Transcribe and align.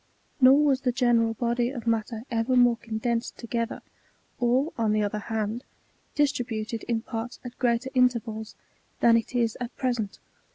Nor 0.39 0.63
was 0.65 0.81
the 0.81 0.91
general 0.91 1.35
body 1.35 1.69
of 1.69 1.85
matter 1.85 2.23
ever 2.31 2.55
more 2.55 2.75
condensed 2.77 3.37
* 3.37 3.37
together, 3.37 3.83
or, 4.39 4.73
on 4.75 4.93
the 4.93 5.03
other 5.03 5.19
hand, 5.19 5.63
distributed 6.15 6.81
in 6.87 7.03
parts 7.03 7.39
at 7.45 7.59
greater 7.59 7.91
intervals, 7.93 8.55
thaii 9.03 9.19
it 9.19 9.35
is 9.35 9.55
at 9.61 9.77
present. 9.77 10.17